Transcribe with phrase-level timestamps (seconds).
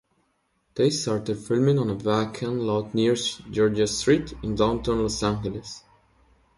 [0.73, 5.83] They started filming on a vacant lot near Georgia Street in downtown Los Angeles.